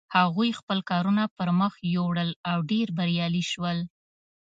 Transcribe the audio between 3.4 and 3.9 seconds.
شول.